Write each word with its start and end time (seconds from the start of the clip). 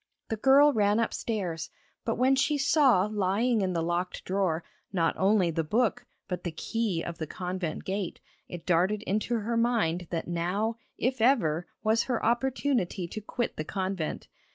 The 0.29 0.35
girl 0.35 0.73
ran 0.73 0.99
upstairs, 0.99 1.69
but 2.05 2.15
when 2.15 2.35
she 2.35 2.57
saw 2.57 3.05
lying 3.05 3.61
in 3.61 3.73
the 3.73 3.83
locked 3.83 4.25
drawer, 4.25 4.63
not 4.91 5.15
only 5.15 5.51
the 5.51 5.63
book, 5.63 6.07
but 6.27 6.43
the 6.43 6.49
key 6.51 7.03
of 7.03 7.19
the 7.19 7.27
convent 7.27 7.85
gate, 7.85 8.19
it 8.47 8.65
darted 8.65 9.03
into 9.03 9.41
her 9.41 9.55
mind 9.55 10.07
that 10.09 10.27
now, 10.27 10.77
if 10.97 11.21
ever, 11.21 11.67
was 11.83 12.05
her 12.05 12.25
opportunity 12.25 13.07
to 13.09 13.21
quit 13.21 13.57
the 13.57 13.63
convent. 13.63 14.27